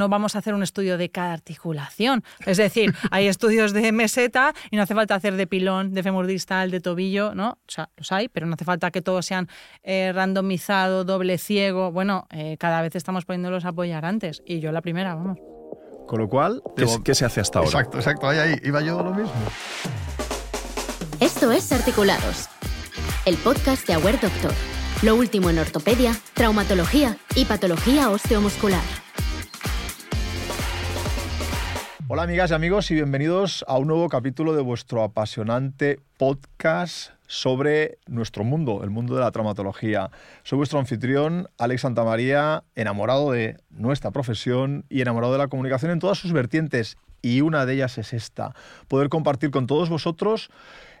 [0.00, 2.24] no vamos a hacer un estudio de cada articulación.
[2.46, 6.26] Es decir, hay estudios de meseta y no hace falta hacer de pilón, de femur
[6.26, 7.50] distal, de tobillo, ¿no?
[7.50, 9.48] O sea, los hay, pero no hace falta que todos sean
[9.82, 11.92] eh, randomizado, doble ciego.
[11.92, 14.42] Bueno, eh, cada vez estamos poniéndolos a apoyar antes.
[14.46, 15.38] Y yo la primera, vamos.
[16.06, 16.62] Con lo cual...
[16.74, 17.68] ¿Qué, qué se hace hasta ahora?
[17.68, 18.26] Exacto, exacto.
[18.26, 18.56] Ahí, ahí.
[18.64, 19.32] Iba yo lo mismo.
[21.20, 22.48] Esto es Articulados,
[23.26, 24.52] el podcast de Aware Doctor.
[25.02, 29.09] Lo último en ortopedia, traumatología y patología osteomuscular.
[32.12, 37.98] Hola amigas y amigos y bienvenidos a un nuevo capítulo de vuestro apasionante podcast sobre
[38.08, 40.10] nuestro mundo, el mundo de la traumatología.
[40.42, 46.00] Soy vuestro anfitrión, Alex Santamaría, enamorado de nuestra profesión y enamorado de la comunicación en
[46.00, 46.96] todas sus vertientes.
[47.22, 48.56] Y una de ellas es esta,
[48.88, 50.50] poder compartir con todos vosotros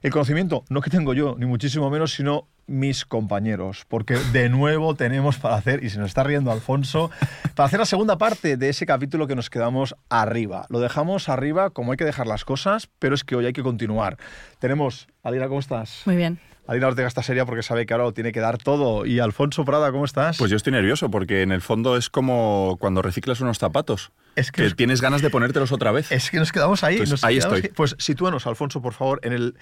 [0.02, 4.94] el conocimiento, no que tengo yo, ni muchísimo menos, sino mis compañeros, porque de nuevo
[4.94, 7.10] tenemos para hacer, y se nos está riendo Alfonso,
[7.54, 10.66] para hacer la segunda parte de ese capítulo que nos quedamos arriba.
[10.70, 13.62] Lo dejamos arriba como hay que dejar las cosas, pero es que hoy hay que
[13.62, 14.16] continuar.
[14.60, 16.02] Tenemos, Adina, ¿cómo estás?
[16.06, 16.38] Muy bien.
[16.70, 19.04] Adina Ortega está seria porque sabe que ahora lo tiene que dar todo.
[19.04, 20.38] Y Alfonso Prada, ¿cómo estás?
[20.38, 24.12] Pues yo estoy nervioso porque en el fondo es como cuando reciclas unos zapatos.
[24.36, 26.12] Es que, tienes ganas de ponértelos otra vez.
[26.12, 26.98] Es que nos quedamos ahí.
[26.98, 27.72] Pues nos ahí quedamos estoy.
[27.74, 29.56] Pues sitúanos, Alfonso, por favor, en el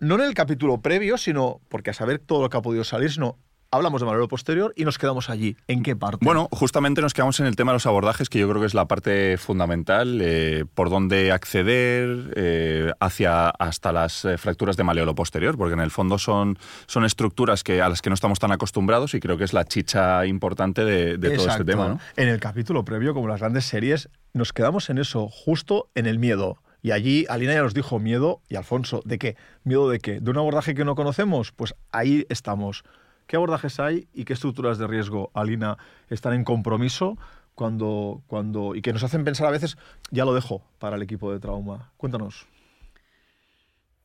[0.00, 3.10] no en el capítulo previo, sino porque a saber todo lo que ha podido salir,
[3.10, 3.38] sino
[3.70, 5.56] hablamos de maleo posterior y nos quedamos allí.
[5.68, 6.24] ¿En qué parte?
[6.24, 8.74] Bueno, justamente nos quedamos en el tema de los abordajes, que yo creo que es
[8.74, 15.14] la parte fundamental, eh, por dónde acceder eh, hacia hasta las eh, fracturas de maleolo
[15.14, 18.52] posterior, porque en el fondo son, son estructuras que, a las que no estamos tan
[18.52, 21.88] acostumbrados y creo que es la chicha importante de, de todo este tema.
[21.88, 22.00] ¿no?
[22.16, 26.18] En el capítulo previo, como las grandes series, nos quedamos en eso, justo en el
[26.18, 26.58] miedo.
[26.86, 29.36] Y allí Alina ya nos dijo miedo, y Alfonso, ¿de qué?
[29.64, 30.20] ¿Miedo de qué?
[30.20, 31.50] ¿De un abordaje que no conocemos?
[31.50, 32.84] Pues ahí estamos.
[33.26, 35.78] ¿Qué abordajes hay y qué estructuras de riesgo, Alina,
[36.10, 37.18] están en compromiso
[37.56, 39.76] cuando, cuando, y que nos hacen pensar a veces,
[40.12, 41.90] ya lo dejo para el equipo de trauma?
[41.96, 42.46] Cuéntanos.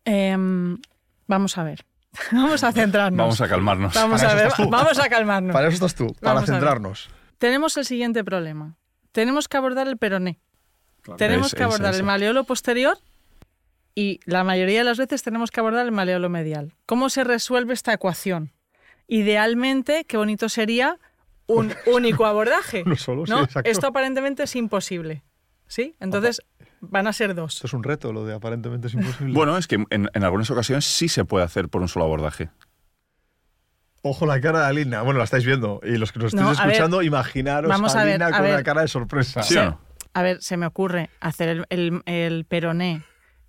[0.03, 0.79] Em,
[1.27, 1.85] vamos a ver.
[2.31, 3.19] Vamos a centrarnos.
[3.19, 3.93] Vamos a calmarnos.
[3.93, 5.53] Vamos Para a ver, vamos a calmarnos.
[5.53, 7.09] Para eso estás tú, para Vamos centrarnos.
[7.37, 8.75] Tenemos el siguiente problema.
[9.11, 10.39] Tenemos que abordar el peroné.
[11.17, 12.97] Tenemos Es- que abordar el maleolo posterior
[13.95, 16.73] y la mayoría de las veces tenemos que abordar el maleolo medial.
[16.85, 18.51] ¿Cómo se resuelve esta ecuación?
[19.07, 20.97] Idealmente, qué bonito sería
[21.47, 22.83] un único abordaje.
[22.85, 23.47] Uno solo, sí, ¿no?
[23.63, 25.23] Esto aparentemente es imposible.
[25.67, 25.95] ¿Sí?
[25.99, 26.41] Entonces
[26.81, 27.55] van a ser dos.
[27.55, 29.33] Esto es un reto, lo de aparentemente es imposible.
[29.33, 32.49] Bueno, es que en, en algunas ocasiones sí se puede hacer por un solo abordaje.
[34.03, 35.01] Ojo la cara de Alina.
[35.03, 35.79] Bueno, la estáis viendo.
[35.83, 36.53] Y los que nos No, ver.
[36.53, 38.53] escuchando, imaginaros Vamos a ver, Alina a con ver.
[38.55, 39.43] una cara de sorpresa.
[39.43, 39.81] ¿Sí o no?
[40.13, 43.03] A ver, se me ocurre hacer el, el- el peroné,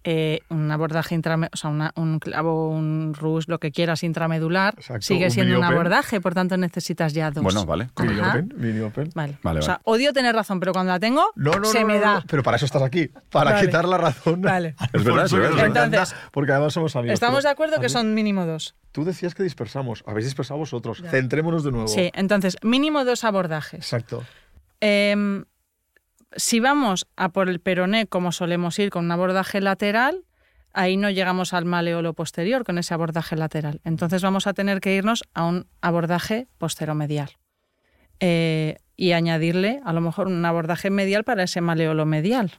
[0.04, 4.74] eh, un abordaje intramedular, o sea, una- un clavo, un rush, lo que quieras, intramedular.
[4.76, 7.42] Exacto, Sigue un siendo un abordaje, por tanto necesitas ya dos.
[7.44, 7.88] Bueno, vale.
[8.00, 9.10] Mini open, mini open.
[9.14, 9.38] Vale.
[9.44, 9.82] Vale, o sea, vale.
[9.84, 12.14] odio tener razón, pero cuando la tengo, No, no, se no, me no, da.
[12.14, 13.66] no, Pero para eso estás aquí, para Vale.
[13.66, 14.42] quitar la razón.
[14.42, 14.74] Vale.
[14.92, 15.84] Es verdad, es verdad.
[15.84, 17.14] Entonces, porque además somos amigos.
[17.14, 18.74] Estamos pero- de acuerdo que mí- son mínimo dos.
[18.90, 20.02] Tú decías que dispersamos.
[20.06, 20.98] Habéis dispersado vosotros.
[21.00, 21.10] Ya.
[21.10, 21.86] Centrémonos de nuevo.
[21.88, 23.78] Sí, entonces, mínimo dos abordajes.
[23.80, 24.24] Exacto.
[24.80, 25.44] Em,
[26.36, 30.24] si vamos a por el peroné, como solemos ir con un abordaje lateral,
[30.72, 33.80] ahí no llegamos al maleolo posterior con ese abordaje lateral.
[33.84, 37.30] Entonces vamos a tener que irnos a un abordaje posteromedial.
[38.20, 42.52] Eh, y añadirle a lo mejor un abordaje medial para ese maleolo medial.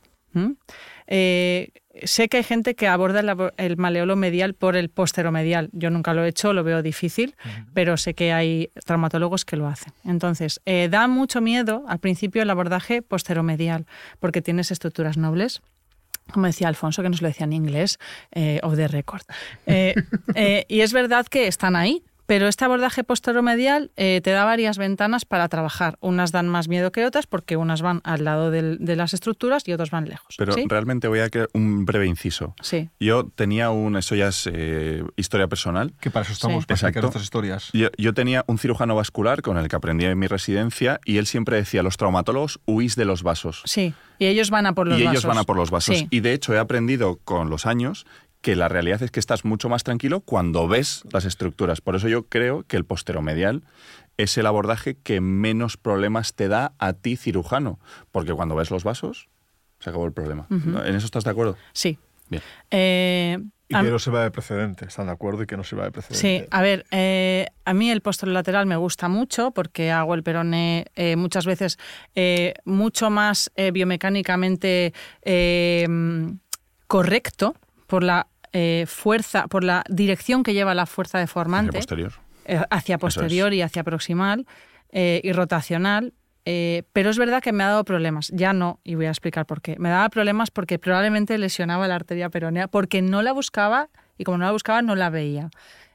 [2.04, 3.22] Sé que hay gente que aborda
[3.58, 5.70] el, maleolo medial por el posteromedial.
[5.74, 7.36] Yo nunca lo he hecho, lo veo difícil,
[7.74, 9.94] pero sé que hay traumatólogos que lo hacen.
[10.04, 13.86] Entonces, eh, da mucho miedo al principio el abordaje posteromedial,
[14.20, 15.62] porque tienes estructuras nobles.
[16.32, 18.00] Como decía Alfonso, que nos lo decía en inglés,
[18.32, 19.24] eh, off the record.
[19.66, 19.94] Eh,
[20.36, 24.78] eh, y es verdad que están ahí, pero este abordaje posteromedial eh, te da varias
[24.78, 25.98] ventanas para trabajar.
[26.00, 29.68] Unas dan más miedo que otras porque unas van al lado del- de las estructuras
[29.68, 30.36] y otras van lejos.
[30.38, 30.66] Pero ¿sí?
[30.68, 32.56] realmente voy a crear un breve inciso.
[32.62, 32.90] Sí.
[33.00, 35.94] Yo tenía un, eso ya es eh, historia personal.
[36.00, 36.82] Que para eso estamos, Sí.
[36.82, 37.70] para nuestras historias.
[37.74, 41.26] Yo, yo tenía un cirujano vascular con el que aprendí en mi residencia y él
[41.26, 43.62] siempre decía, los traumatólogos huís de los vasos.
[43.66, 45.26] Sí, y ellos van a por los y ellos vasos.
[45.26, 45.98] van a por los vasos.
[45.98, 46.08] Sí.
[46.10, 48.06] Y de hecho he aprendido con los años
[48.44, 51.80] que la realidad es que estás mucho más tranquilo cuando ves las estructuras.
[51.80, 53.64] Por eso yo creo que el posteromedial
[54.18, 57.80] es el abordaje que menos problemas te da a ti cirujano.
[58.12, 59.30] Porque cuando ves los vasos,
[59.80, 60.46] se acabó el problema.
[60.50, 61.56] ¿En eso estás de acuerdo?
[61.72, 61.98] Sí.
[62.30, 62.44] Bien.
[62.70, 63.38] Eh,
[63.70, 64.86] Y que no se va de precedente.
[64.88, 65.44] ¿Están de acuerdo?
[65.44, 66.48] Y que no se va de Sí, precedente.
[66.52, 71.16] a ver, eh, a mí el posterolateral me gusta mucho porque hago el peroné eh,
[71.16, 71.80] muchas veces
[72.14, 75.88] eh, mucho más eh, biomecánicamente eh,
[76.88, 77.56] correcto
[77.88, 82.14] por la eh, fuerza, por la dirección que lleva la fuerza Hacia deformante posterior.
[82.46, 84.46] eh, hacia posterior y hacia proximal
[84.92, 86.14] eh, y rotacional.
[86.46, 88.30] pero es verdad que me ha dado problemas.
[88.34, 89.76] Ya no, y voy a explicar por qué.
[89.80, 94.38] Me daba problemas porque probablemente lesionaba la arteria peronea, porque no la buscaba y como
[94.38, 95.50] no la buscaba no la veía.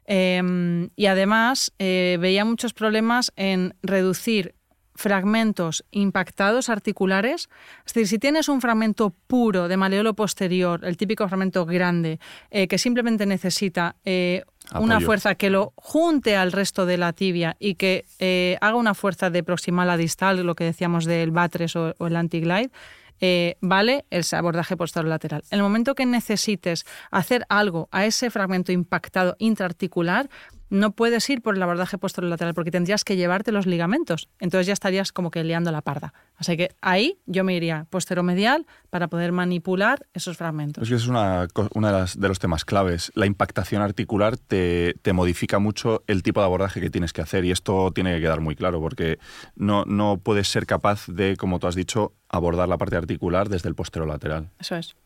[0.06, 4.54] Em, y además veía muchos problemas en reducir
[4.98, 7.48] fragmentos impactados articulares.
[7.86, 12.18] Es decir, si tienes un fragmento puro de maleolo posterior, el típico fragmento grande,
[12.50, 14.42] eh, que simplemente necesita eh,
[14.74, 18.94] una fuerza que lo junte al resto de la tibia y que eh, haga una
[18.94, 22.72] fuerza de proximal a distal, lo que decíamos del Batres o, o el antiglide,
[23.20, 25.42] eh, vale el abordaje posterolateral.
[25.50, 30.28] En el momento que necesites hacer algo a ese fragmento impactado intraarticular,
[30.70, 34.28] no puedes ir por el abordaje posterolateral porque tendrías que llevarte los ligamentos.
[34.40, 36.12] Entonces ya estarías como que liando la parda.
[36.36, 40.82] Así que ahí yo me iría posteromedial para poder manipular esos fragmentos.
[40.82, 43.10] Es que es una, co- una de, de los temas claves.
[43.14, 47.44] La impactación articular te, te modifica mucho el tipo de abordaje que tienes que hacer
[47.44, 49.18] y esto tiene que quedar muy claro porque
[49.56, 53.68] no, no puedes ser capaz de, como tú has dicho, abordar la parte articular desde
[53.68, 54.50] el posterolateral.
[54.58, 54.96] Eso es,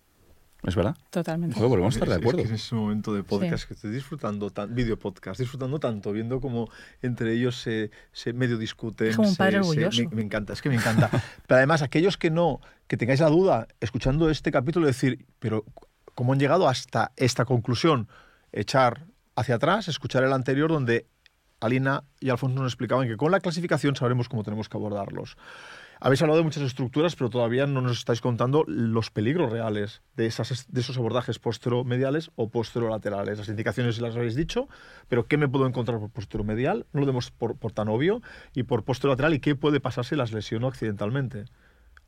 [0.64, 0.96] ¿Es verdad?
[1.10, 1.56] totalmente.
[1.56, 2.42] Joder, podemos estar de Es- es acuerdo.
[2.42, 3.68] que en ese momento de podcast Sí.
[3.68, 6.68] que estoy disfrutando, tan, video podcast, disfrutando tanto, viendo cómo
[7.02, 9.08] entre ellos se, se medio discuten.
[9.08, 10.02] Es como un se- padre se- orgulloso.
[10.10, 11.10] me, me encanta, es que me encanta.
[11.48, 15.64] Pero además, aquellos que no, que tengáis la duda, escuchando este capítulo, decir, pero
[16.14, 18.08] ¿cómo han llegado hasta esta conclusión?
[18.52, 21.06] Echar hacia atrás, escuchar el anterior, donde
[21.60, 25.36] Alina y Alfonso nos explicaban que con la clasificación sabremos cómo tenemos que abordarlos.
[26.04, 30.26] Habéis hablado de muchas estructuras, pero todavía no nos estáis contando los peligros reales de,
[30.26, 33.38] esas, de esos abordajes posteromediales o posterolaterales.
[33.38, 34.69] Las indicaciones las habéis dicho,
[35.06, 36.87] pero ¿qué me puedo encontrar por posteromedial?
[36.93, 38.20] No lo demos por, tan obvio.
[38.52, 41.44] Y por posterolateral, ¿y qué puede pasar si las lesiono accidentalmente?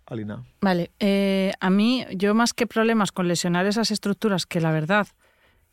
[0.06, 0.42] Alina.
[0.60, 5.06] Vale, eh, a mí, yo más que problemas con lesionar esas estructuras, que la verdad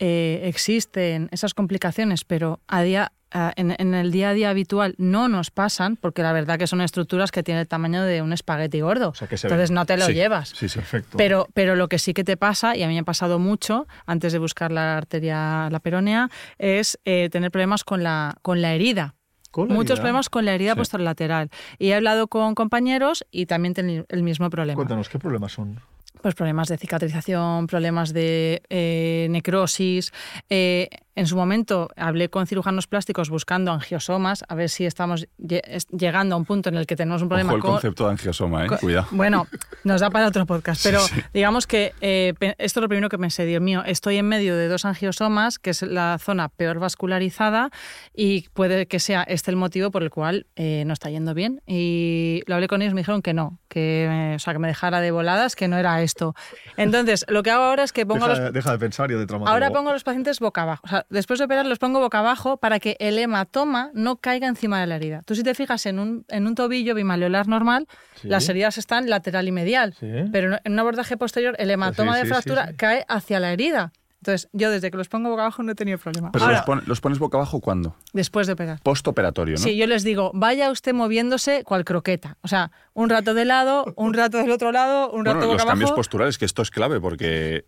[0.04, 4.96] eh, existen esas complicaciones, pero a día, a- en, en el día a día habitual
[4.98, 8.34] no nos pasan, porque la verdad que son estructuras que tienen el tamaño de un
[8.34, 9.10] espagueti gordo.
[9.10, 10.50] O sea, que se Entonces no te lo Sí, llevas.
[10.50, 10.80] Sí, sí.
[10.80, 11.18] Perfecto.
[11.18, 13.88] Pero, pero lo que sí que te pasa, y a mí me ha pasado mucho
[14.08, 18.74] antes de buscar la arteria, la peronea, es eh, tener problemas con la, con la
[18.74, 19.14] herida.
[19.56, 20.78] Muchos problemas con la herida Sí.
[20.80, 21.50] posterolateral.
[21.78, 24.78] Y he hablado con compañeros y también tienen el mismo problema.
[24.78, 25.80] Cuéntanos, ¿qué problemas son?
[26.22, 30.12] Pues problemas de cicatrización, problemas de eh, necrosis.
[30.50, 35.62] Eh, en su momento hablé con cirujanos plásticos buscando angiosomas, a ver si estamos lle-
[35.66, 38.06] es- llegando a un punto en el que tenemos un problema Ojo el con, concepto
[38.06, 38.70] de angiosoma, ¿eh?
[38.80, 39.08] Cuidado.
[39.12, 39.48] Bueno,
[39.84, 41.22] nos da para otro podcast, pero Sí, sí.
[41.34, 44.68] digamos que eh, esto es lo primero que pensé, Dios mío, estoy en medio de
[44.68, 47.70] dos angiosomas, que es la zona peor vascularizada,
[48.14, 51.62] y puede que sea este el motivo por el cual eh, no está yendo bien.
[51.68, 54.68] Y lo hablé con ellos, me dijeron que no, que, eh, o sea, que me
[54.70, 56.36] dejara de voladas, que no era esto.
[56.78, 59.16] Entonces, lo que hago ahora es que pongo a Deja, los deja de pensar y
[59.16, 59.28] de.
[59.46, 60.82] Ahora pongo a los pacientes boca abajo.
[60.86, 64.48] O sea, después de operar los pongo boca abajo para que el hematoma no caiga
[64.48, 65.22] encima de la herida.
[65.26, 68.28] Tú si te fijas en un, en un tobillo bimaleolar normal, Sí.
[68.28, 69.96] las heridas están lateral y medial.
[70.00, 70.08] Sí.
[70.32, 73.92] Pero en un abordaje posterior el hematoma Sí, de fractura cae hacia la herida.
[74.20, 76.32] Entonces, yo desde que los pongo boca abajo no he tenido problema.
[76.32, 77.96] Pero Ahora, los, pon- los pones boca abajo cuándo?
[78.14, 78.80] después de operar.
[78.84, 79.60] Postoperatorio, ¿no?
[79.64, 82.38] Sí, yo les digo, vaya usted moviéndose cual croqueta.
[82.42, 85.64] O sea, un rato de lado, un rato del otro lado, un rato Bueno, boca
[85.64, 86.00] los cambios abajo.
[86.00, 87.66] posturales, que esto es clave porque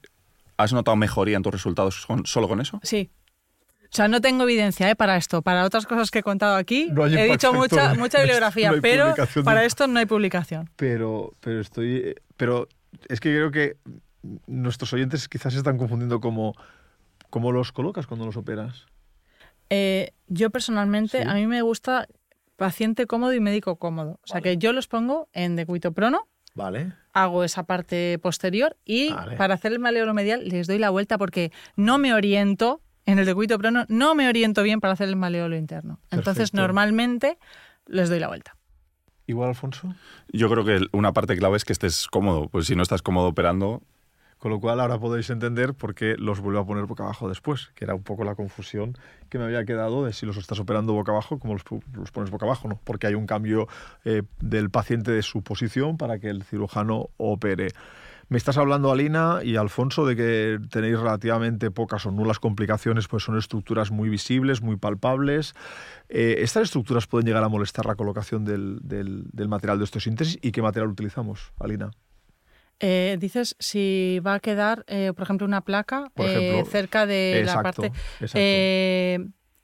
[0.57, 2.79] ¿has notado mejoría en tus resultados con- solo con eso?
[2.83, 3.09] Sí.
[3.93, 4.95] O sea, no tengo evidencia ¿eh?
[4.95, 5.43] para esto.
[5.43, 9.13] Para otras cosas que he contado aquí, No he dicho mucha, mucha bibliografía, No pero
[9.13, 10.69] de- para esto no hay publicación.
[10.75, 12.15] Pero, pero estoy.
[12.35, 12.67] Pero
[13.07, 13.77] es que creo que
[14.47, 16.55] nuestros oyentes quizás se están confundiendo como.
[17.29, 18.85] ¿Cómo los colocas cuando los operas?
[19.69, 21.27] Eh, yo personalmente, Sí.
[21.27, 22.07] a mí me gusta
[22.57, 24.19] paciente cómodo y médico cómodo.
[24.23, 26.93] O sea, que yo los pongo en decúbito prono, Vale.
[27.13, 29.35] hago esa parte posterior y Vale.
[29.37, 33.25] para hacer el maleolo medial les doy la vuelta porque no me oriento en el
[33.25, 35.99] decúbito prono, no me oriento bien para hacer el maleolo interno.
[36.11, 36.57] Entonces, Perfecto.
[36.57, 37.37] normalmente
[37.85, 38.55] les doy la vuelta.
[39.27, 39.93] Igual, Alfonso.
[40.31, 42.49] Yo creo que una parte clave es que estés cómodo.
[42.49, 43.81] Pues si no estás cómodo operando,
[44.37, 47.71] Con lo cual ahora podéis entender por qué los vuelvo a poner boca abajo después,
[47.75, 48.97] que era un poco la confusión
[49.29, 52.29] que me había quedado de si los estás operando boca abajo, como los, los pones
[52.29, 52.77] boca abajo, ¿no?
[52.83, 53.69] Porque hay un cambio
[54.03, 57.69] eh, del paciente de su posición para que el cirujano opere.
[58.29, 63.23] Me estás hablando, Alina y Alfonso, de que tenéis relativamente pocas o nulas complicaciones, pues
[63.23, 65.53] son estructuras muy visibles, muy palpables.
[66.09, 70.39] Eh, ¿Estas estructuras pueden llegar a molestar la colocación del, del- del material de osteosíntesis
[70.41, 71.91] y qué material utilizamos, Alina?
[72.79, 77.57] Eh, dices si va a quedar, eh, por ejemplo, una placa ejemplo, cerca de exacto,
[77.57, 77.87] la parte.
[78.19, 78.37] exacto.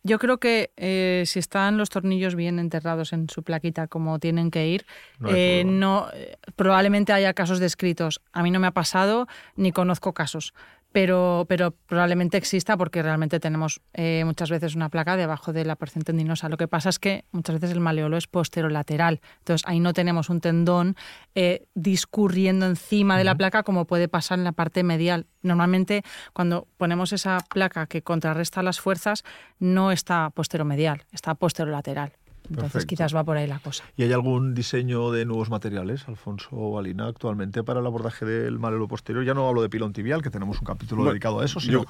[0.03, 4.49] Yo creo que eh, si están los tornillos bien enterrados en su plaquita como tienen
[4.49, 4.85] que ir,
[5.19, 8.21] No eh, no, eh, probablemente haya casos descritos.
[8.31, 10.53] A mí no me ha pasado ni conozco casos.
[10.91, 15.75] Pero, pero probablemente exista porque realmente tenemos eh, muchas veces una placa debajo de la
[15.75, 16.49] porción tendinosa.
[16.49, 20.29] Lo que pasa es que muchas veces el maleolo es posterolateral, entonces ahí no tenemos
[20.29, 20.95] un tendón
[21.35, 25.27] eh, discurriendo encima de la placa como puede pasar en la parte medial.
[25.41, 26.03] Normalmente
[26.33, 29.23] cuando ponemos esa placa que contrarresta las fuerzas
[29.59, 32.13] no está posteromedial, está posterolateral.
[32.49, 32.87] Entonces Perfecto.
[32.89, 33.83] quizás va por ahí la cosa.
[33.95, 38.57] ¿Y hay algún diseño de nuevos materiales, Alfonso o Alina, actualmente para el abordaje del
[38.59, 39.23] maleolo posterior?
[39.23, 41.83] Ya no hablo de pilón tibial, que tenemos un capítulo Bueno, dedicado a eso, sino
[41.83, 41.85] yo-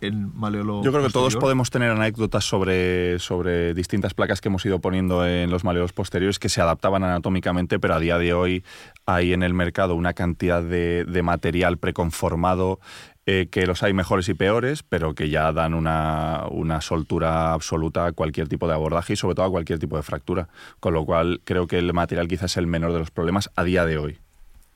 [0.00, 4.64] en maleolo Yo creo que todos podemos tener anécdotas sobre, sobre distintas placas que hemos
[4.66, 8.64] ido poniendo en los maleolos posteriores que se adaptaban anatómicamente, pero a día de hoy
[9.06, 12.80] hay en el mercado una cantidad de, de material preconformado
[13.26, 18.06] eh, que los hay mejores y peores, pero que ya dan una, una soltura absoluta
[18.06, 20.48] a cualquier tipo de abordaje y sobre todo a cualquier tipo de fractura.
[20.80, 23.64] Con lo cual creo que el material quizás es el menor de los problemas a
[23.64, 24.18] día de hoy.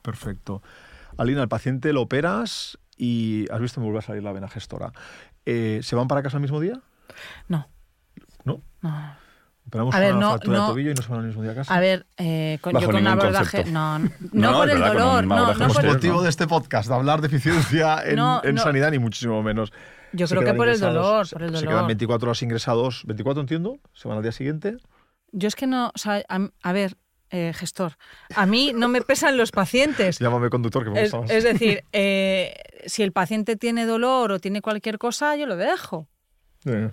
[0.03, 0.63] Perfecto.
[1.19, 4.93] Alina, al paciente lo operas y has visto me vuelve a salir la vena gestora.
[5.45, 6.81] Eh, ¿Se van para casa el mismo día?
[7.49, 7.69] No,
[8.45, 8.63] ¿No?
[8.81, 9.17] no.
[9.69, 10.63] Operamos A ver, una no, fractura no.
[10.65, 11.75] de tobillo y no se van al mismo día a casa.
[11.75, 13.65] A ver, eh, con, Bajo yo con un abordaje.
[13.71, 15.27] No, no, No, por es el dolor.
[15.27, 18.55] No, no por el motivo de este podcast, de hablar de eficiencia en, No, en
[18.57, 18.63] no.
[18.63, 19.73] sanidad, ni muchísimo menos.
[20.13, 21.69] Yo Se creo que por el dolor, por el Se dolor.
[21.69, 24.79] quedan 24 horas ingresados, 24 entiendo, se van al día siguiente.
[25.33, 26.97] Yo es que no, o sea, a, a ver,
[27.31, 27.93] eh, gestor,
[28.35, 30.19] a mí no me pesan los pacientes.
[30.21, 31.31] Llámame conductor, que me Es, gusta más.
[31.31, 32.55] es decir, eh,
[32.87, 36.09] si el paciente tiene dolor o tiene cualquier cosa, yo lo dejo,
[36.65, 36.89] Eh,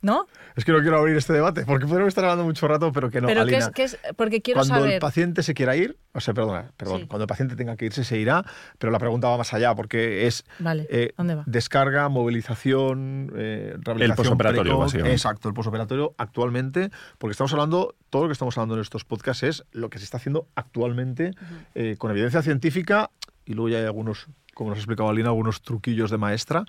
[0.00, 0.26] ¿no?
[0.56, 3.20] Es que no quiero abrir este debate, porque podemos estar hablando mucho rato, pero que
[3.20, 3.66] no, Pero que Alina.
[3.66, 7.00] es, que es, porque quiero cuando el paciente se quiera ir, o sea, perdona, perdón,
[7.02, 7.06] Sí.
[7.06, 8.44] cuando el paciente tenga que irse se irá,
[8.78, 11.44] pero la pregunta va más allá, porque es Vale, eh, ¿dónde va?
[11.46, 14.80] descarga, movilización, eh, rehabilitación posoperatorio, precoz.
[14.80, 15.12] básicamente.
[15.12, 19.42] Exacto, el posoperatorio actualmente, porque estamos hablando, todo lo que estamos hablando en estos podcasts
[19.42, 21.32] es lo que se está haciendo actualmente
[21.74, 23.10] eh, con evidencia científica
[23.44, 26.64] y luego ya hay algunos, como nos ha explicado Alina, algunos truquillos de maestra,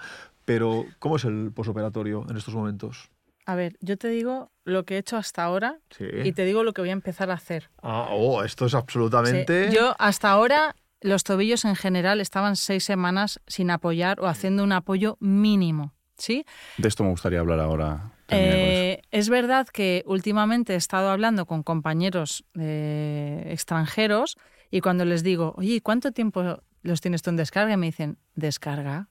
[0.45, 3.09] pero ¿cómo es el posoperatorio en estos momentos?
[3.49, 6.05] A ver, yo te digo lo que he hecho hasta ahora Sí.
[6.23, 7.71] y te digo lo que voy a empezar a hacer.
[7.81, 9.71] Ah, oh, esto es Sí, absolutamente...
[9.73, 14.71] Yo hasta ahora los tobillos en general estaban seis semanas sin apoyar o haciendo un
[14.71, 16.45] apoyo mínimo, ¿sí?
[16.77, 18.11] De esto me gustaría hablar ahora.
[18.27, 24.37] Eh, es verdad que últimamente he estado hablando con compañeros eh, extranjeros
[24.69, 27.73] y cuando les digo, oye, ¿cuánto tiempo los tienes tú en descarga?
[27.73, 29.07] Y me dicen, descarga.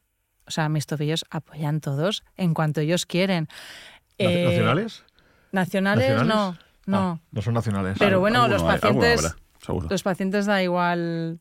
[0.46, 3.48] O sea, mis tobillos apoyan todos en cuanto ellos quieren.
[4.18, 5.04] ¿Nac- Eh, ¿Nacionales?
[5.52, 6.34] Nacionales, ¿Nacionales?
[6.34, 6.98] no, no.
[6.98, 7.96] Ah, no son nacionales.
[7.98, 9.34] Pero bueno, los pacientes-.
[9.90, 11.40] Los pacientes da igual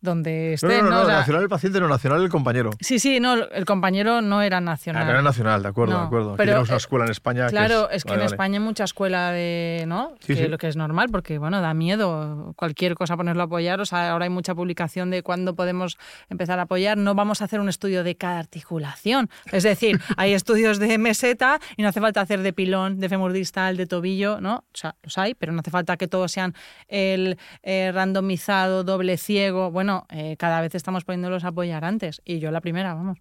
[0.00, 0.96] donde No, estén, no, no, ¿no?
[0.96, 2.70] no, O sea, nacional el paciente, no nacional el compañero.
[2.80, 5.04] Sí, sí, no, el compañero no era Ah, nacional.
[5.04, 6.28] no era nacional, de acuerdo, de acuerdo.
[6.30, 8.34] Aquí pero, tenemos una eh, escuela en España Claro, que es, que vale, en vale.
[8.34, 10.12] España hay mucha escuela de, ¿no?
[10.20, 10.48] Sí, que sí.
[10.48, 13.80] lo que es normal, porque bueno, da miedo cualquier cosa ponerlo a apoyar.
[13.80, 15.96] O sea, ahora hay mucha publicación de cuándo podemos
[16.28, 16.98] empezar a apoyar.
[16.98, 19.28] No vamos a hacer un estudio de cada articulación.
[19.52, 23.32] Es decir, hay estudios de meseta y no hace falta hacer de pilón, de fémur
[23.32, 24.56] distal, de tobillo, ¿no?
[24.56, 26.54] O sea, los hay, pero no hace falta que todos sean
[26.88, 29.70] el eh, randomizado, doble ciego.
[29.70, 32.22] Bueno, eh, cada vez estamos poniéndolos a apoyar antes.
[32.24, 33.18] Y yo la primera, vamos.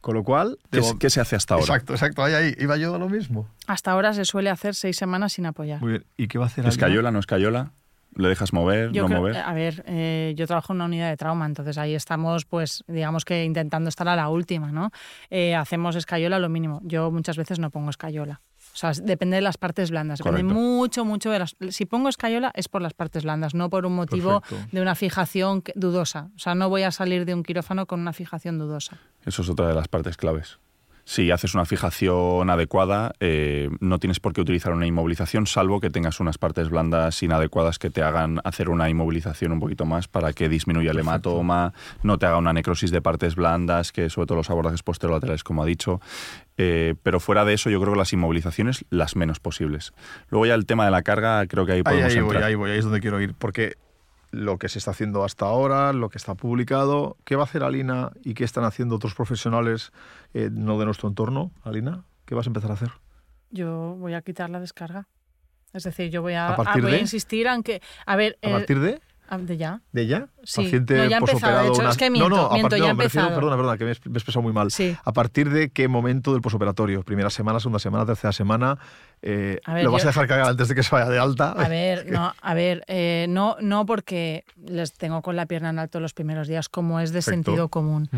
[0.00, 0.58] Con lo cual...
[0.98, 1.64] ¿Qué, se hace hasta ahora?
[1.64, 2.54] Exacto, exacto, ahí, ahí.
[2.58, 3.48] Iba yo a lo mismo.
[3.68, 5.80] Hasta ahora se suele hacer seis semanas sin apoyar.
[5.80, 6.04] Muy bien.
[6.16, 6.70] ¿Y qué va a hacer Alina?
[6.70, 7.70] ¿Escayola, no escayola?
[8.14, 9.36] ¿Le dejas mover, Yo no creo- mover?
[9.36, 13.24] A ver, eh, yo trabajo en una unidad de trauma, entonces ahí estamos, pues, digamos
[13.24, 14.90] que intentando estar a la última, ¿no?
[15.30, 16.80] Eh, hacemos escayola lo mínimo.
[16.84, 18.40] Yo muchas veces no pongo escayola.
[18.72, 20.18] O sea, depende de las partes blandas.
[20.18, 20.58] Depende Correcto.
[20.60, 21.56] mucho, mucho de las.
[21.70, 24.68] Si pongo escayola es por las partes blandas, no por un motivo Perfecto.
[24.72, 26.30] de una fijación que- dudosa.
[26.34, 28.96] O sea, no voy a salir de un quirófano con una fijación dudosa.
[29.26, 30.58] Eso es otra de las partes claves.
[31.04, 35.90] Si haces una fijación adecuada, eh, no tienes por qué utilizar una inmovilización, salvo que
[35.90, 40.32] tengas unas partes blandas inadecuadas que te hagan hacer una inmovilización un poquito más para
[40.32, 41.30] que disminuya el Perfecto.
[41.30, 41.72] hematoma,
[42.04, 45.62] no te haga una necrosis de partes blandas, que sobre todo los abordajes posterolaterales, como
[45.64, 46.00] ha dicho.
[46.56, 49.92] Eh, pero fuera de eso, yo creo que las inmovilizaciones las menos posibles.
[50.28, 52.44] Luego ya el tema de la carga, creo que ahí Ahí, podemos ahí voy, entrar.
[52.44, 53.34] ahí voy, ahí es donde quiero ir.
[53.34, 53.74] Porque
[54.32, 57.62] lo que se está haciendo hasta ahora, lo que está publicado, ¿qué va a hacer
[57.62, 59.92] Alina y qué están haciendo otros profesionales
[60.34, 61.52] eh, no de nuestro entorno?
[61.62, 62.90] Alina, ¿qué vas a empezar a hacer?
[63.50, 65.06] Yo voy a quitar la descarga.
[65.74, 67.00] Es decir, yo voy a, ¿A partir voy a de?
[67.00, 67.82] insistir, aunque.
[68.06, 68.38] A ver.
[68.42, 69.00] ¿A eh, partir de?
[69.34, 69.80] Ah, de ya.
[69.92, 70.26] ¿De ya?
[70.44, 70.62] Sí.
[70.62, 72.52] Paciente No, ya ha empezado, posoperado de hecho, una- es que no, miento, no, a
[72.52, 74.70] miento, partir- ya no, me refiero- perdona, perdona, que me he expresado muy mal.
[74.70, 74.96] Sí.
[75.04, 77.02] ¿A partir de qué momento del posoperatorio?
[77.02, 78.78] ¿Primera semana, segunda semana, tercera semana?
[79.22, 81.52] Eh, A ver, ¿Lo vas a dejar cagar antes de que se vaya de alta?
[81.52, 85.78] A ver, no, a ver, eh, no, no porque les tengo con la pierna en
[85.78, 87.50] alto los primeros días, como es de Perfecto.
[87.50, 88.08] sentido común.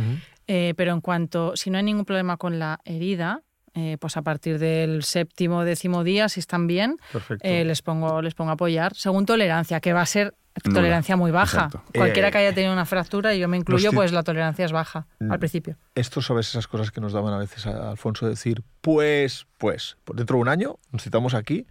[0.46, 3.40] Eh, pero en cuanto, si no hay ningún problema con la herida,
[3.76, 6.96] eh, pues a partir del séptimo, décimo día, si están bien,
[7.40, 10.34] eh, les pongo, les pongo a apoyar, según tolerancia, que va a ser.
[10.62, 11.64] Tolerancia muy baja.
[11.66, 11.82] Exacto.
[11.94, 14.72] Cualquiera Eh, que haya tenido una fractura, y yo me incluyo, pues la tolerancia es
[14.72, 15.32] baja Mm.
[15.32, 15.76] al principio.
[15.94, 20.36] Esto sabes esas cosas que nos daban a veces a Alfonso decir, pues, pues, dentro
[20.36, 21.66] de un año nos citamos aquí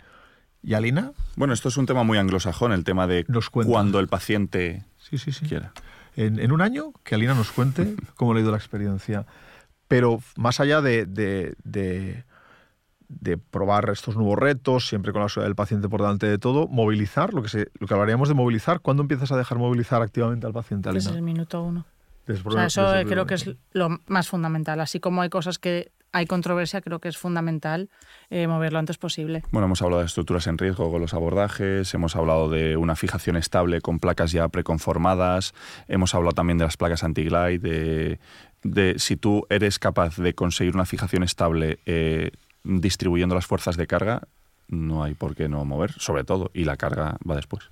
[0.62, 4.08] y Alina, Bueno, esto es un tema muy anglosajón, el tema de Nos cuando el
[4.08, 5.46] paciente sí, sí, sí.
[5.46, 5.72] quiera.
[6.16, 9.26] En, en un año que Alina nos cuente cómo le ha ido la experiencia.
[9.88, 12.24] Pero más allá de, de- de-
[13.20, 16.68] de probar estos nuevos retos, siempre con la ayuda del paciente por delante de todo,
[16.68, 20.46] movilizar, lo que, se, lo que hablaríamos de movilizar, ¿cuándo empiezas a dejar movilizar activamente
[20.46, 21.04] al paciente, Alina?
[21.04, 21.86] Desde el minuto uno.
[22.26, 24.80] Desde O sea, eso desde eh, creo que es lo más fundamental.
[24.80, 27.90] Así como hay cosas que hay controversia, creo que es fundamental
[28.30, 29.44] eh, moverlo antes posible.
[29.52, 33.36] Bueno, hemos hablado de estructuras en riesgo con los abordajes, hemos hablado de una fijación
[33.36, 35.54] estable con placas ya preconformadas,
[35.88, 38.20] hemos hablado también de las placas anti-glide, de,
[38.62, 42.30] de si tú eres capaz de conseguir una fijación estable eh,
[42.64, 44.24] distribuyendo las fuerzas de carga,
[44.68, 47.70] no hay por qué no mover, sobre todo, y la carga va después.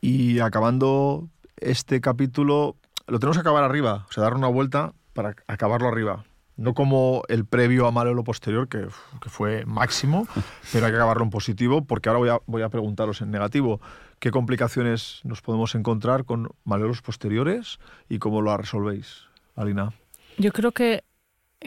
[0.00, 2.76] Y acabando este capítulo,
[3.06, 6.24] lo tenemos que acabar arriba, o sea, dar una vuelta para acabarlo arriba.
[6.56, 8.86] No como el previo a maleo posterior, que,
[9.20, 10.28] que fue máximo,
[10.72, 13.80] pero hay que acabarlo en positivo, porque ahora voy a, voy a preguntaros en negativo
[14.20, 19.24] qué complicaciones nos podemos encontrar con maleolos posteriores y cómo lo resolvéis,
[19.56, 19.92] Alina.
[20.38, 21.04] Yo creo que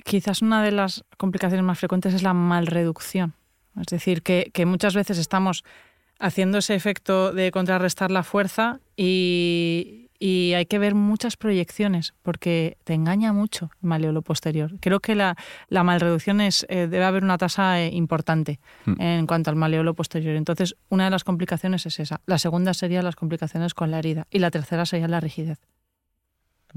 [0.06, 3.34] quizás una de las complicaciones más frecuentes es la malreducción.
[3.79, 5.63] Es decir, que, que muchas veces estamos
[6.20, 12.77] haciendo ese efecto de contrarrestar la fuerza y, y hay que ver muchas proyecciones porque
[12.86, 14.74] te engaña mucho el maleolo posterior.
[14.79, 15.36] Creo que la,
[15.70, 19.01] la malreducción es, eh, debe haber una tasa eh, importante Mm.
[19.01, 20.36] en cuanto al maleolo posterior.
[20.36, 22.22] Entonces, una de las complicaciones es esa.
[22.25, 25.60] La segunda sería las complicaciones con la herida y la tercera sería la rigidez.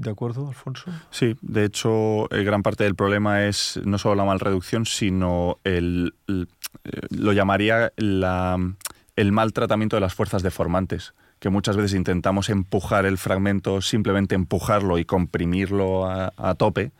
[0.01, 0.91] ¿De acuerdo, Alfonso?
[1.11, 6.15] Sí, de hecho, eh, gran parte del problema es no solo la malreducción, sino el,
[6.27, 6.45] eh,
[7.11, 8.57] lo llamaría la-
[9.15, 14.35] el mal tratamiento de las fuerzas deformantes, que muchas veces intentamos empujar el fragmento, simplemente
[14.35, 16.91] empujarlo y comprimirlo a tope,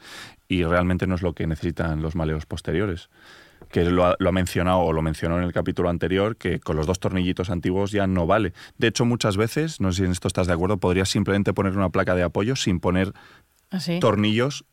[0.48, 3.10] y realmente no es lo que necesitan los maleos posteriores.
[3.72, 6.76] Que lo ha, lo ha mencionado o lo mencionó en el capítulo anterior, que con
[6.76, 8.54] los dos tornillitos antiguos ya no vale.
[8.78, 11.78] De hecho, muchas veces, no sé si en esto estás de acuerdo, podrías simplemente poner
[11.78, 13.14] una placa de apoyo sin poner
[13.70, 14.00] Así.
[14.00, 14.66] tornillos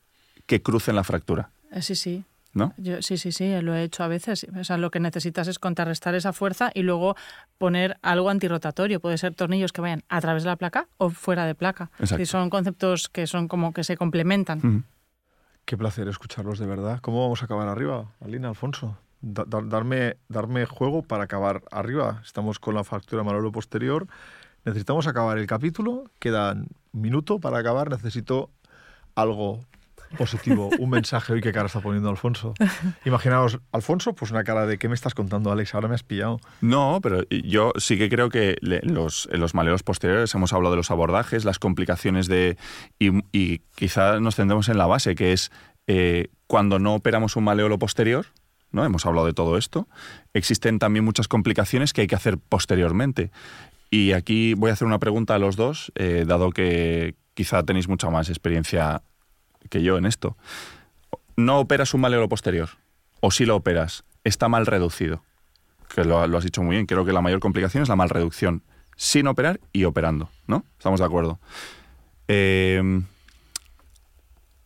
[0.47, 2.25] que crucen la fractura, Eh, Sí, sí.
[2.55, 2.75] ¿no?
[2.79, 4.47] Yo, sí, sí, sí, lo he hecho a veces.
[4.59, 7.15] O sea, lo que necesitas es contrarrestar esa fuerza y luego
[7.59, 9.01] poner algo antirrotatorio.
[9.01, 11.91] Puede ser tornillos que vayan a través de la placa o fuera de placa.
[12.19, 14.85] Y son conceptos que son como que se complementan.
[15.69, 16.99] Qué placer escucharlos de verdad.
[17.03, 18.97] ¿Cómo vamos a acabar arriba, Alina, Alfonso?
[19.21, 22.23] Da- da- darme, darme juego para acabar arriba.
[22.25, 24.07] Estamos con la fractura malolo posterior.
[24.65, 26.05] Necesitamos acabar el capítulo.
[26.21, 27.91] Queda un minuto para acabar.
[27.91, 28.49] Necesito
[29.15, 29.61] algo
[30.17, 31.41] positivo, un mensaje hoy.
[31.41, 32.55] ¿Qué cara está poniendo Alfonso?
[33.05, 35.75] Imaginaos, Alfonso, pues una cara de ¿qué me estás contando, Alex?
[35.75, 36.41] Ahora me has pillado.
[36.61, 40.79] No, pero yo sí que creo que los, en los maleos posteriores hemos hablado de
[40.79, 42.57] los abordajes, las complicaciones de...
[42.99, 45.51] Y, y quizá nos centremos en la base, que es
[45.87, 48.27] eh, cuando no operamos un maleolo posterior,
[48.71, 48.85] ¿no?
[48.85, 49.89] Hemos hablado de todo esto.
[50.35, 53.31] Existen también muchas complicaciones que hay que hacer posteriormente.
[53.91, 57.89] Y aquí voy a hacer una pregunta a los dos, eh, dado que quizá tenéis
[57.89, 59.03] mucha más experiencia
[59.69, 60.37] que yo en esto.
[61.37, 62.71] No operas un maleolo posterior,
[63.21, 65.23] o si lo operas, está mal reducido
[65.95, 68.63] que lo, has dicho muy bien, creo que la mayor complicación es la malreducción,
[68.97, 70.65] sin operar y operando, ¿no?
[70.79, 71.39] Estamos de acuerdo.
[72.29, 73.03] Eh,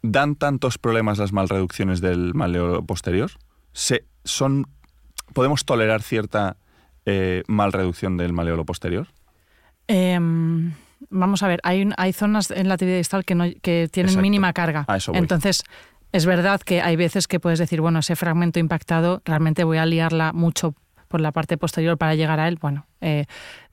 [0.03, 3.31] ¿Dan tantos problemas las malreducciones del maleo posterior?
[3.73, 4.67] Se, son,
[5.33, 6.57] ¿Podemos tolerar cierta
[7.07, 9.07] eh, malreducción del maleolo posterior?
[9.87, 10.73] Em,
[11.11, 14.11] vamos a ver, hay, un- hay zonas en la tibia distal que, no, que tienen
[14.11, 14.23] Exacto.
[14.23, 14.85] mínima carga.
[14.89, 15.19] A eso voy.
[15.21, 15.63] Entonces,
[16.13, 19.87] es verdad que hay veces que puedes decir, bueno, ese fragmento impactado, realmente voy a
[19.87, 20.75] liarla mucho
[21.09, 22.59] por la parte posterior para llegar a él.
[22.61, 23.27] Bueno, eh,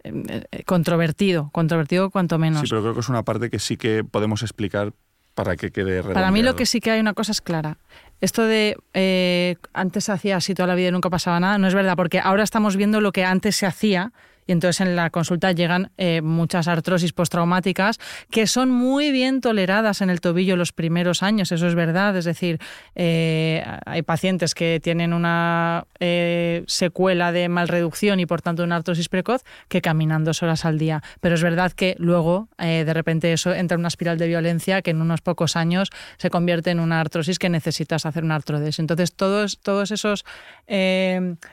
[0.03, 2.61] eh, controvertido, controvertido cuanto menos.
[2.61, 4.93] Sí, pero creo que es una parte que sí que podemos explicar
[5.35, 6.55] para que quede Para mí lo redondeado.
[6.57, 7.77] que sí que hay una cosa es clara.
[8.19, 11.67] Esto de eh, antes se hacía así toda la vida y nunca pasaba nada, no
[11.67, 14.11] es verdad, porque ahora estamos viendo lo que antes se hacía
[14.49, 17.99] y entonces en la consulta llegan eh, muchas artrosis postraumáticas
[18.31, 22.17] que son muy bien toleradas en el tobillo los primeros años, eso es verdad.
[22.17, 22.57] Es decir,
[22.95, 29.07] eh, hay pacientes que tienen una eh, secuela de malreducción y por tanto una artrosis
[29.07, 31.03] precoz que caminan dos horas al día.
[31.21, 34.89] Pero es verdad que luego de repente eso entra en una espiral de violencia que
[34.89, 38.79] en unos pocos años se convierte en una artrosis que necesitas hacer una artrodes.
[38.79, 40.25] Entonces todos, todos esos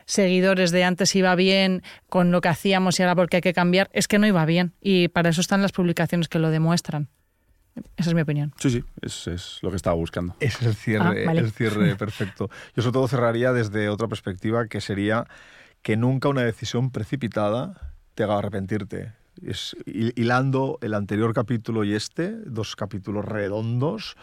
[0.06, 3.88] seguidores de antes iba bien con lo que hacíamos y ahora porque hay que cambiar,
[3.92, 4.72] es que no iba bien.
[4.80, 7.08] Y para eso están las publicaciones que lo demuestran.
[7.96, 8.54] Esa es mi opinión.
[8.58, 10.34] Sí, sí, es, es lo que estaba buscando.
[10.40, 11.40] Es el cierre, Ah, vale.
[11.40, 12.48] el cierre perfecto.
[12.74, 15.26] Yo sobre todo cerraría desde otra perspectiva que sería
[15.82, 19.12] que nunca una decisión precipitada te haga arrepentirte.
[19.46, 24.16] es, hilando el anterior capítulo y este, dos capítulos redondos,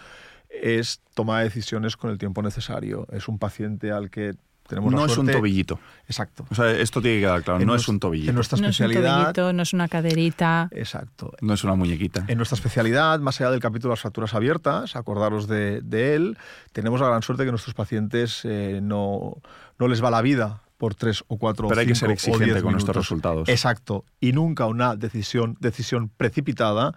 [0.49, 3.07] es tomar decisiones con el tiempo necesario.
[3.11, 4.33] Es un paciente al que
[4.67, 5.79] tenemos no es un tobillito.
[6.07, 6.45] Exacto.
[6.49, 8.67] O sea, esto tiene que quedar claro, En no es un En tobillito, nuestra No
[8.67, 9.17] es un especialidad.
[9.33, 10.69] tobillito, no es una caderita.
[10.71, 11.33] Exacto.
[11.41, 12.25] no es una muñequita.
[12.27, 16.37] En nuestra especialidad, más allá del capítulo de las fracturas abiertas, acordaros de, de él,
[16.71, 19.37] tenemos la gran suerte que nuestros pacientes eh, no,
[19.79, 22.11] no les va la vida por tres o cuatro Pero o hay que cinco ser
[22.11, 23.47] exigente con nuestros resultados.
[23.47, 24.03] Exacto.
[24.19, 26.93] Y nunca una decisión, decisión precipitada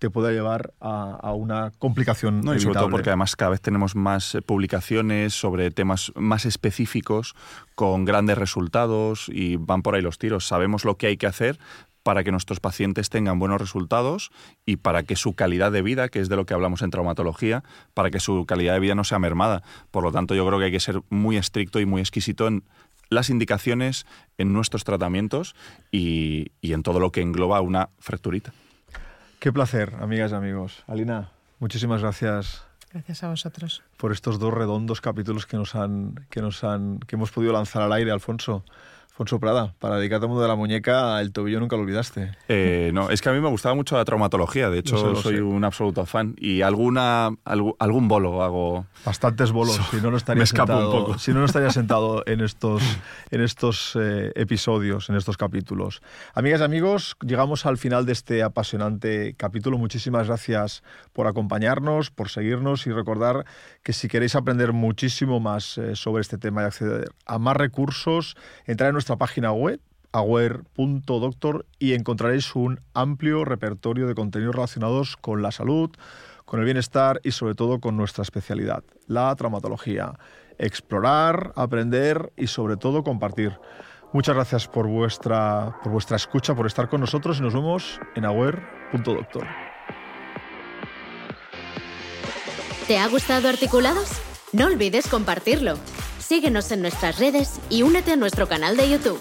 [0.00, 3.60] te puede llevar a, a una complicación No, y sobre todo porque además cada vez
[3.60, 7.34] tenemos más eh, publicaciones sobre temas más específicos
[7.74, 10.46] con grandes resultados y van por ahí los tiros.
[10.46, 11.58] Sabemos lo que hay que hacer
[12.02, 14.30] para que nuestros pacientes tengan buenos resultados
[14.64, 17.62] y para que su calidad de vida, que es de lo que hablamos en traumatología,
[17.92, 19.62] para que su calidad de vida no sea mermada.
[19.90, 22.64] Por lo tanto, yo creo que hay que ser muy estricto y muy exquisito en
[23.10, 24.06] las indicaciones,
[24.38, 25.54] en nuestros tratamientos
[25.92, 28.54] y, y en todo lo que engloba una fracturita.
[29.40, 30.84] Qué placer, amigas y amigos.
[30.86, 33.82] Alina, muchísimas gracias Gracias a vosotros.
[33.96, 37.80] por estos dos redondos capítulos que nos han, que nos han, que hemos podido lanzar
[37.80, 38.64] al aire, Alfonso.
[39.20, 42.30] Alfonso Prada, para dedicarte al mundo de la muñeca, el tobillo nunca lo olvidaste.
[42.48, 45.42] Eh, no, es que a mí me gustaba mucho la traumatología, de hecho soy sé.
[45.42, 48.86] un absoluto fan y alguna, algu- algún bolo hago.
[49.04, 51.18] Bastantes bolos, So- si no, no estaría me escapo un sentado, poco.
[51.18, 52.82] Si no, no estaría sentado en estos,
[53.30, 56.00] en estos eh, episodios, en estos capítulos.
[56.32, 59.76] Amigas y amigos, llegamos al final de este apasionante capítulo.
[59.76, 63.44] Muchísimas gracias por acompañarnos, por seguirnos y recordar
[63.82, 68.34] que si queréis aprender muchísimo más eh, sobre este tema y acceder a más recursos,
[68.64, 69.80] entrad en nuestra página web
[70.12, 75.90] aware.doctor y encontraréis un amplio repertorio de contenidos relacionados con la salud,
[76.44, 80.12] con el bienestar y sobre todo con nuestra especialidad, la traumatología.
[80.58, 83.58] Explorar, aprender y sobre todo compartir.
[84.12, 88.24] Muchas gracias por vuestra, por vuestra escucha, por estar con nosotros y nos vemos en
[88.24, 89.46] aware.doctor.
[92.86, 94.20] ¿Te ha gustado Articulados?
[94.52, 95.78] No olvides compartirlo.
[96.30, 99.20] Síguenos en nuestras redes y únete a nuestro canal de YouTube.